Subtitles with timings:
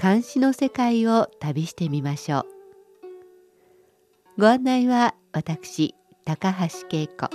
[0.00, 2.46] 監視の世界を旅してみましょ
[4.36, 4.40] う。
[4.40, 7.28] ご案内は私高橋恵子。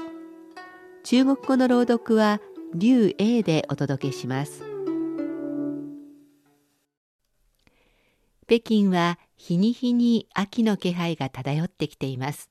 [1.03, 2.39] 中国語の朗読は
[2.73, 4.63] 劉英でお届けします。
[8.47, 12.49] 北京は日に日に秋の気配が漂ってきています。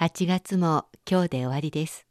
[0.00, 2.08] 8月も今日で終わりです。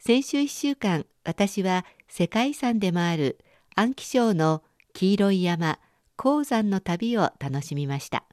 [0.00, 3.38] 先週1週間私は世界遺産でもある
[3.76, 4.64] 安徽省の
[4.98, 5.78] 黄色い山
[6.16, 8.24] 鉱山の旅を楽しみました。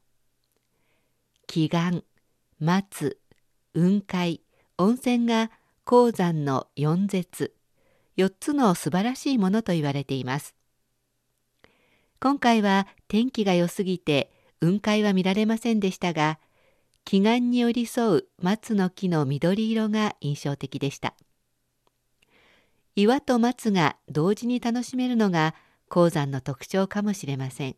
[1.45, 2.05] 祈願
[2.57, 3.19] 松
[3.73, 4.39] 雲海
[4.77, 5.51] 温泉が
[5.83, 7.53] 鉱山の四絶
[8.15, 10.55] 4つの素晴らしいものと言われています。
[12.21, 16.39] 今回は天気が良すぎて雲海は見られませんでしたが
[17.03, 21.13] 祈願に寄り添う松の木の緑色が印象的でした。
[22.95, 25.55] 岩と松が同時に楽しめるのが
[25.93, 27.75] 鉱山の特徴かもしれません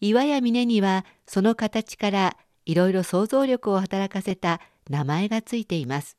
[0.00, 6.16] 岩や峰にはその形からいろいろ想像力を働かせた名前がついています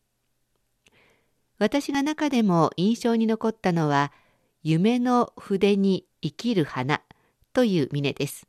[1.58, 4.12] 私が中でも印象に残ったのは
[4.62, 7.02] 夢の筆に生きる花
[7.54, 8.48] という峰です。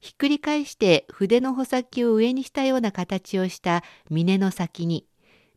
[0.00, 5.06] ひっくり返して筆の穂先を上にしたような形をした峰の先に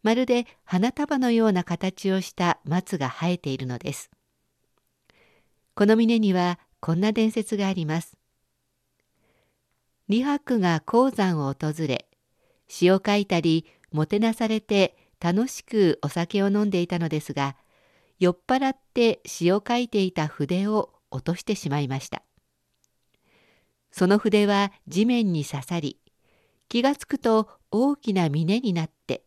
[0.04, 4.10] まるで花束のような形をした松が生えているのです。
[5.78, 8.18] この峰にはこんな伝説があります。
[10.10, 12.08] 李白が鉱山を訪れ
[12.68, 17.56] 詩を書いたりもてなされて楽しくお酒を飲んでいたのですが
[18.18, 22.24] 酔っ払って詩を書いていた筆を落としてしまいました
[23.92, 26.00] その筆は地面に刺さり
[26.70, 29.22] 気がつくと大きな峰になって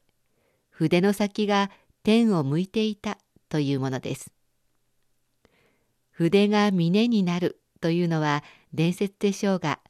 [0.71, 1.71] 筆の先が
[2.03, 3.19] 天を向いていた
[3.49, 4.33] というものです
[6.21, 8.45] 筆が峰になるというのは
[8.75, 9.81] 伝説でしょうが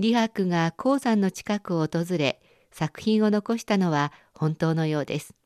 [0.00, 2.42] 李白が鉱山の近くを訪れ
[2.72, 5.36] 作品を残したのは本当のようです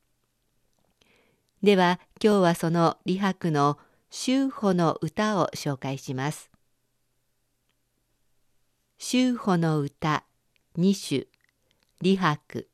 [1.63, 3.79] では今日はその李白の
[4.11, 6.51] 秋歩の歌を紹介します。
[8.99, 10.25] 秋歩の歌
[10.77, 11.29] 二首
[12.03, 12.69] 李白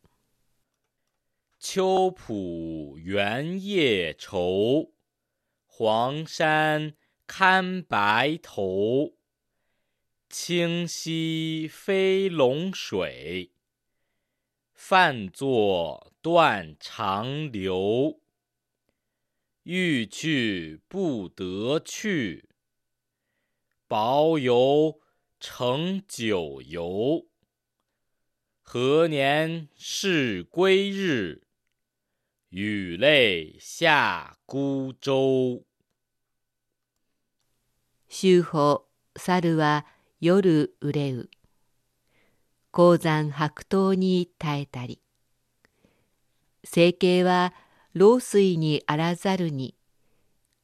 [1.58, 4.86] 秋浦原夜愁
[5.68, 6.94] 黄山
[7.34, 9.14] 看白头
[10.28, 13.52] 清溪飞龙水
[14.74, 18.20] 泛作断肠流
[19.62, 22.50] 欲去不得去，
[23.88, 25.00] 薄游
[25.40, 27.28] 成九游。
[28.60, 31.46] 何年是归日？
[32.50, 35.64] 雨泪下孤舟。
[38.14, 38.84] 秋歩
[39.16, 39.86] 猿は
[40.20, 41.30] 夜憂う。
[42.70, 45.00] 高山白頭に耐えたり。
[46.62, 47.54] 整形は
[47.94, 49.74] 老衰にあらざるに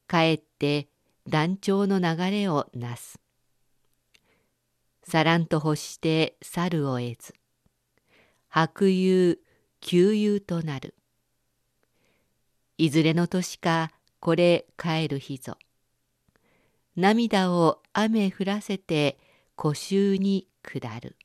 [0.05, 0.89] かえって
[1.27, 3.19] 断腸の流れをなす。
[5.01, 7.33] さらんと欲して猿を得ず
[8.47, 9.39] 白遊
[9.81, 10.93] 旧遊となる。
[12.77, 13.89] いずれの年か
[14.19, 15.57] これ帰る日ぞ。
[16.99, 19.17] 涙を雨降らせて
[19.57, 21.15] 古衆に下る。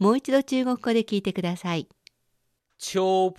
[0.00, 1.88] もう一度中国語で聞いてください。
[2.76, 3.32] 秋浦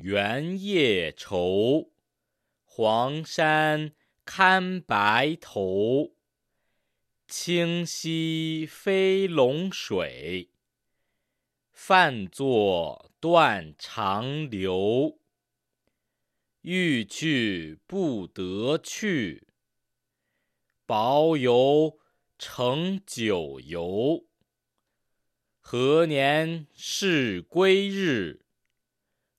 [0.00, 1.88] 原夜愁，
[2.64, 3.90] 黄山
[4.24, 6.12] 看白头。
[7.26, 10.50] 清溪飞龙水，
[11.72, 15.18] 泛作断肠流。
[16.62, 19.48] 欲去不得去，
[20.88, 21.98] 薄游
[22.38, 24.24] 成九游。
[25.60, 28.40] 何年是归日？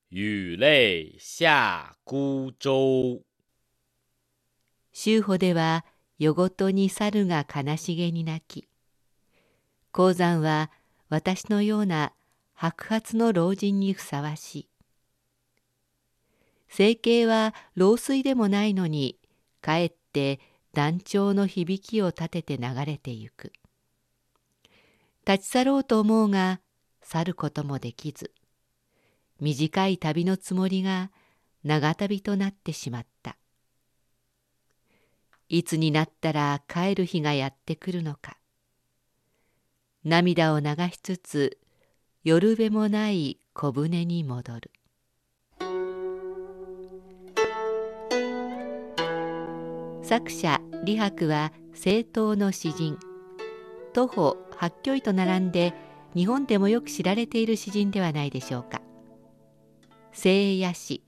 [0.10, 3.24] 雨泪下孤舟。
[4.92, 5.86] 秋歩では
[6.18, 8.68] 夜ごとに猿が悲しげに泣き、
[9.94, 10.70] 鉱山は
[11.08, 12.12] 私のような
[12.56, 14.70] 白髪の老人にふさわしい。
[16.68, 19.18] 整形は老衰でもないのに、
[19.62, 20.42] かえって
[20.78, 23.52] 断腸の響きを立てて流れてゆく。
[25.28, 26.62] 立ち去ろうと思うが
[27.02, 28.32] 去ることもできず。
[29.40, 31.10] 短い旅のつもりが
[31.64, 33.38] 長旅となってしまった。
[35.50, 38.38] いつになったら帰る日がやってくるのか。
[40.04, 41.58] 涙を流しつつ
[42.24, 44.72] 夜べもない小舟に戻る。
[50.07, 52.98] 作者李白は政党の詩人。
[53.92, 55.74] 徒歩八挙医と並んで
[56.15, 58.81] 日本でもよく知られている詩人ではないでしょうか。
[60.13, 61.04] 聖夜詩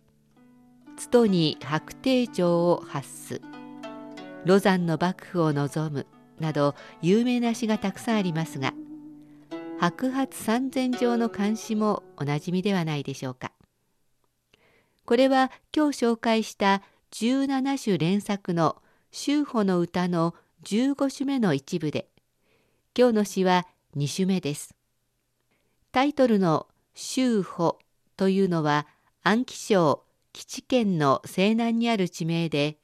[0.97, 3.41] 津戸に白帝城を発す。
[4.43, 6.05] ロザンの幕府を望む。
[6.37, 8.73] など有名な詩がたくさんありますが
[9.79, 13.53] 白髪三千条の漢詩もおなじみではないでしょうか。
[15.05, 16.81] これは今日紹介した
[17.11, 18.81] 17首連作の
[19.11, 22.09] 秋穂の歌の15首目の一部で
[22.97, 23.65] 今日の詩は
[23.95, 24.75] 2首目です
[25.91, 27.79] タイトルの秋穂
[28.17, 28.87] というのは
[29.23, 30.03] 安徽省
[30.33, 32.77] 基地県の西南にある地名で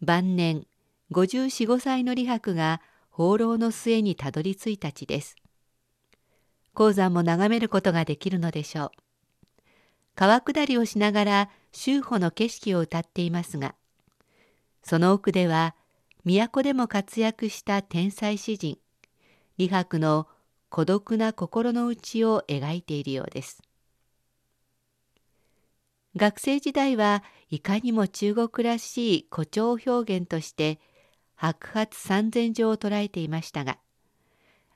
[0.00, 0.66] 晩年
[1.12, 2.80] 54、5歳の李白が
[3.10, 5.36] 放浪の末にたどり着いた地です。
[6.74, 8.90] 鉱山も眺めることができるのでしょう。
[10.14, 13.74] 川下りをしながら秋穂の景色を歌っていますが、
[14.82, 15.74] その奥では
[16.24, 18.78] 都でも活躍した天才詩人、
[19.58, 20.28] 李白の
[20.68, 23.62] 孤独な心の内を描いているようです。
[26.14, 30.78] 学生時代はいかにも中国らしい誇張表現として
[31.34, 33.78] 白髪三千条を捉えていましたが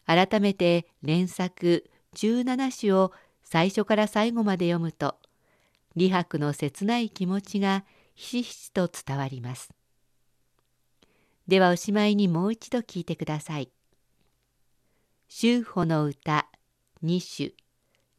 [0.06, 3.12] 改めて連作17首を
[3.42, 5.16] 最初から最後まで読むと
[5.94, 9.75] 李白の切ない気持ちがひしひしと伝わります。
[11.48, 13.70] ではおしまいにもう一度聞いてください。
[15.28, 16.48] 秋穂の歌
[17.02, 17.54] 二首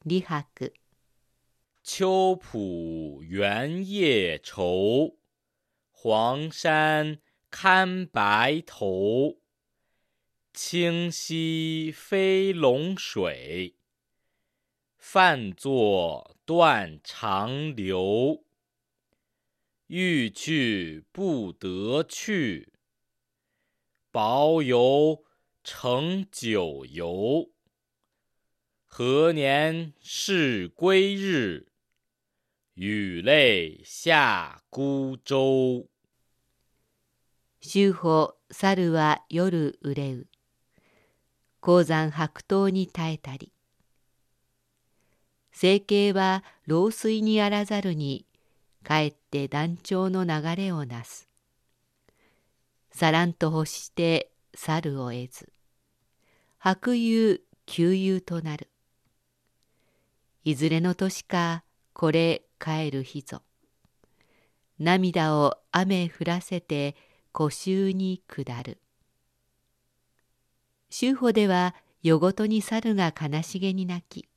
[0.05, 0.73] 李白
[1.83, 2.03] 秋
[2.37, 5.15] 浦原夜愁，
[5.91, 7.19] 黄山
[7.49, 9.37] 看白头。
[10.53, 13.75] 清溪飞龙水，
[14.97, 18.43] 泛作断肠流。
[19.87, 22.73] 欲去不得去，
[24.19, 25.23] 保有
[25.63, 27.51] 成九游。
[28.87, 31.67] 何年是归日？
[32.73, 35.87] 雨泪下孤舟。
[37.61, 40.27] 秋穂猿は夜憂う。
[41.59, 43.53] 高山白桃に耐えたり。
[45.51, 48.25] 整形は老衰にあらざるに、
[48.83, 51.26] かえって断腸の流れをなす。
[52.97, 55.53] さらんと欲して猿を得ず。
[56.57, 58.71] 白遊旧遊となる。
[60.43, 61.63] いずれの年か
[61.93, 63.43] これ帰る日ぞ。
[64.79, 66.95] 涙を雨降らせて
[67.31, 68.81] 古州に下る。
[70.89, 74.27] 秋穂では夜ごとに猿が悲しげに泣き、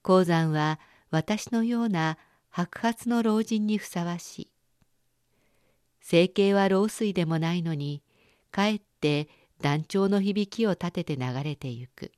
[0.00, 2.16] 鉱山は私のような
[2.48, 4.57] 白髪の老人にふさわしい。
[6.10, 8.02] 整形は老衰でもないのに、
[8.50, 9.28] かえって
[9.60, 12.12] 断腸の響きを立てて流れてゆく。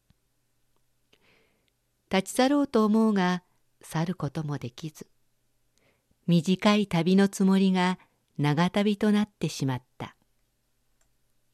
[2.09, 3.43] 立ち去ろうと思うが、
[3.83, 5.09] 去ることもできず。
[6.29, 7.99] 短い旅のつもりが
[8.39, 10.15] 長旅となってしまった。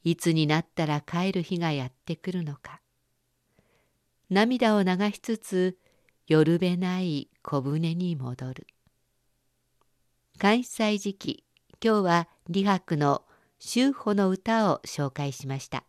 [0.04, 2.82] いつになったら帰る日がやってくるのか。
[4.28, 5.78] 涙を流しつつ
[6.26, 8.66] 夜べない小舟に戻る。
[10.36, 11.45] 関西時期、
[11.86, 13.22] 今日は李白の
[13.60, 15.84] 秋穂の歌を紹介しました。